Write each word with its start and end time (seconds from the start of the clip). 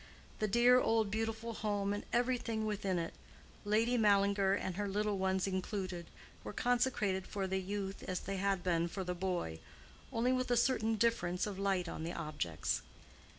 The 0.39 0.47
dear 0.47 0.79
old 0.81 1.11
beautiful 1.11 1.53
home 1.53 1.93
and 1.93 2.03
everything 2.11 2.65
within 2.65 2.97
it, 2.97 3.13
Lady 3.63 3.99
Mallinger 3.99 4.55
and 4.55 4.75
her 4.75 4.87
little 4.87 5.19
ones 5.19 5.45
included, 5.45 6.07
were 6.43 6.53
consecrated 6.53 7.27
for 7.27 7.45
the 7.45 7.61
youth 7.61 8.01
as 8.07 8.21
they 8.21 8.37
had 8.37 8.63
been 8.63 8.87
for 8.87 9.03
the 9.03 9.13
boy—only 9.13 10.33
with 10.33 10.49
a 10.49 10.57
certain 10.57 10.95
difference 10.95 11.45
of 11.45 11.59
light 11.59 11.87
on 11.87 12.03
the 12.03 12.13
objects. 12.13 12.81